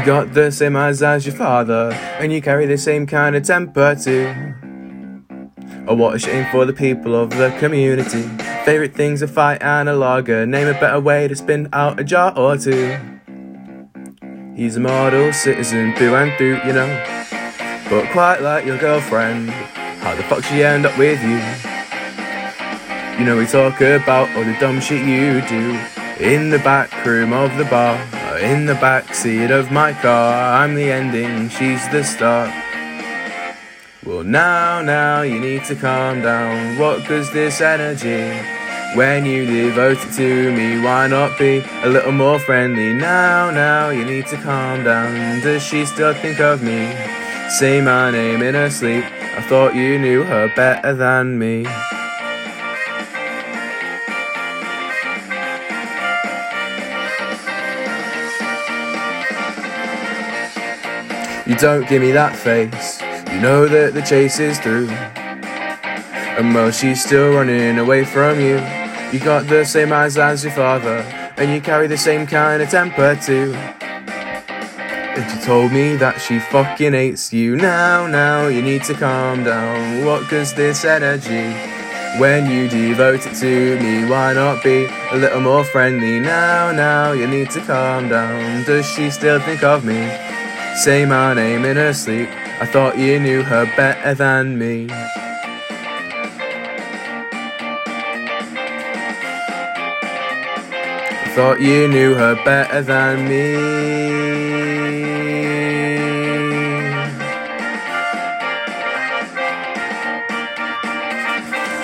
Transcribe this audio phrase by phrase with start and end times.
[0.00, 3.42] You got the same eyes as your father, and you carry the same kind of
[3.42, 4.32] temper too.
[5.86, 8.22] Oh, what a shame for the people of the community.
[8.64, 10.46] Favorite things a fight and a lager.
[10.46, 12.96] Name a better way to spin out a jar or two.
[14.56, 16.88] He's a model citizen through and through, you know.
[17.90, 21.42] But quite like your girlfriend, how the fuck she end up with you?
[23.18, 25.78] You know we talk about all the dumb shit you do
[26.18, 27.98] in the back room of the bar,
[28.40, 30.62] in the back seat of my car.
[30.62, 32.50] I'm the ending, she's the start.
[34.04, 36.78] Well, now, now you need to calm down.
[36.78, 38.40] What goes this energy?
[38.96, 42.92] When you devote it to me, why not be a little more friendly?
[42.92, 45.40] Now, now you need to calm down.
[45.42, 46.92] Does she still think of me?
[47.50, 49.04] Say my name in her sleep.
[49.04, 51.66] I thought you knew her better than me.
[61.50, 63.02] You don't give me that face.
[63.32, 64.88] You know that the chase is through.
[64.88, 68.62] And well, she's still running away from you.
[69.10, 70.98] You got the same eyes as your father,
[71.36, 73.52] and you carry the same kind of temper too.
[73.56, 77.56] And she told me that she fucking hates you.
[77.56, 80.06] Now, now, you need to calm down.
[80.06, 81.50] What goes this energy?
[82.20, 86.20] When you devote it to me, why not be a little more friendly?
[86.20, 88.62] Now, now, you need to calm down.
[88.66, 90.30] Does she still think of me?
[90.76, 92.28] Say my name in her sleep.
[92.60, 94.86] I thought you knew her better than me.
[101.30, 103.56] I thought you knew her better than me.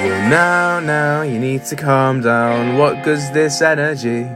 [0.00, 2.76] Well, now, now, you need to calm down.
[2.76, 4.28] What goes this energy?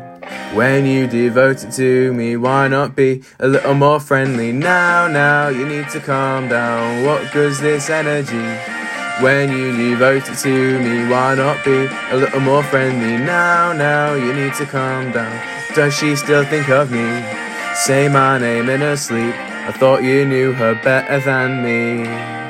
[0.54, 4.50] When you devote it to me, why not be a little more friendly?
[4.50, 7.04] Now, now, you need to calm down.
[7.04, 8.58] What goes this energy?
[9.22, 13.18] When you devote it to me, why not be a little more friendly?
[13.18, 15.38] Now, now, you need to calm down.
[15.74, 17.22] Does she still think of me?
[17.74, 19.34] Say my name in her sleep.
[19.36, 22.47] I thought you knew her better than me.